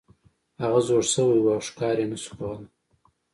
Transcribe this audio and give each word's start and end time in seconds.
هغه 0.61 0.79
زوړ 0.87 1.03
شوی 1.13 1.39
و 1.41 1.47
او 1.55 1.59
ښکار 1.67 1.95
یې 2.01 2.07
نشو 2.11 2.31
کولی. 2.39 2.65